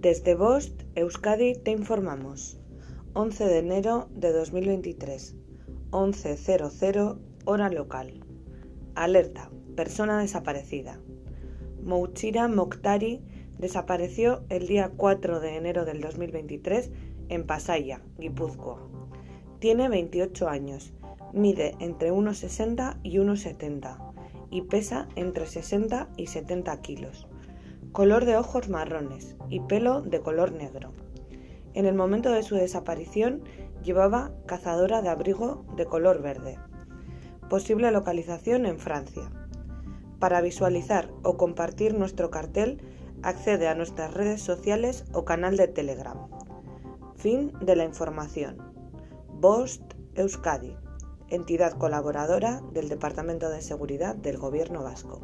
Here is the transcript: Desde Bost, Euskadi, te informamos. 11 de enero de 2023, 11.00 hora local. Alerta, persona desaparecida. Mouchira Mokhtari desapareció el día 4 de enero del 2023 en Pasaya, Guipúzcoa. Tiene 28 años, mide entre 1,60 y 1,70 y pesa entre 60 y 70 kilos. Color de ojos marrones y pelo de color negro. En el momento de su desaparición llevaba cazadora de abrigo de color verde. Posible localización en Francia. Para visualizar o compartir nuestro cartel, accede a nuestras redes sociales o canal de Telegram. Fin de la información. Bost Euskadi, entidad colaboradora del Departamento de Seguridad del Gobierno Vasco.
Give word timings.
Desde 0.00 0.34
Bost, 0.34 0.84
Euskadi, 0.94 1.56
te 1.56 1.72
informamos. 1.72 2.58
11 3.12 3.44
de 3.44 3.58
enero 3.58 4.08
de 4.14 4.32
2023, 4.32 5.36
11.00 5.90 7.18
hora 7.44 7.68
local. 7.68 8.24
Alerta, 8.94 9.50
persona 9.76 10.18
desaparecida. 10.18 10.98
Mouchira 11.82 12.48
Mokhtari 12.48 13.20
desapareció 13.58 14.42
el 14.48 14.68
día 14.68 14.90
4 14.96 15.38
de 15.38 15.56
enero 15.58 15.84
del 15.84 16.00
2023 16.00 16.90
en 17.28 17.46
Pasaya, 17.46 18.00
Guipúzcoa. 18.18 18.88
Tiene 19.58 19.90
28 19.90 20.48
años, 20.48 20.94
mide 21.34 21.74
entre 21.78 22.10
1,60 22.10 23.00
y 23.02 23.18
1,70 23.18 24.14
y 24.50 24.62
pesa 24.62 25.10
entre 25.14 25.44
60 25.44 26.08
y 26.16 26.28
70 26.28 26.80
kilos. 26.80 27.28
Color 27.92 28.24
de 28.24 28.36
ojos 28.36 28.68
marrones 28.68 29.34
y 29.48 29.58
pelo 29.60 30.00
de 30.00 30.20
color 30.20 30.52
negro. 30.52 30.92
En 31.74 31.86
el 31.86 31.94
momento 31.94 32.30
de 32.30 32.44
su 32.44 32.54
desaparición 32.54 33.42
llevaba 33.82 34.30
cazadora 34.46 35.02
de 35.02 35.08
abrigo 35.08 35.64
de 35.76 35.86
color 35.86 36.22
verde. 36.22 36.56
Posible 37.48 37.90
localización 37.90 38.64
en 38.64 38.78
Francia. 38.78 39.32
Para 40.20 40.40
visualizar 40.40 41.10
o 41.24 41.36
compartir 41.36 41.94
nuestro 41.94 42.30
cartel, 42.30 42.80
accede 43.22 43.66
a 43.66 43.74
nuestras 43.74 44.14
redes 44.14 44.40
sociales 44.40 45.04
o 45.12 45.24
canal 45.24 45.56
de 45.56 45.66
Telegram. 45.66 46.28
Fin 47.16 47.52
de 47.60 47.74
la 47.74 47.84
información. 47.84 48.56
Bost 49.40 49.82
Euskadi, 50.14 50.76
entidad 51.28 51.72
colaboradora 51.72 52.62
del 52.72 52.88
Departamento 52.88 53.50
de 53.50 53.62
Seguridad 53.62 54.14
del 54.14 54.38
Gobierno 54.38 54.84
Vasco. 54.84 55.20